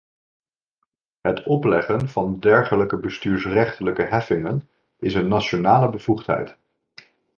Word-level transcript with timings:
Het 1.21 1.43
opleggen 1.43 2.09
van 2.09 2.39
dergelijke 2.39 2.97
bestuursrechtelijke 2.99 4.01
heffingen 4.03 4.69
is 4.99 5.13
een 5.13 5.27
nationale 5.27 5.89
bevoegdheid. 5.89 6.57